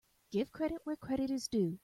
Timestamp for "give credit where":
0.31-0.95